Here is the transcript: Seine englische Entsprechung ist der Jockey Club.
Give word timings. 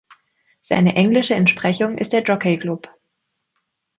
Seine 0.63 0.95
englische 0.95 1.35
Entsprechung 1.35 1.99
ist 1.99 2.11
der 2.11 2.23
Jockey 2.23 2.57
Club. 2.57 2.89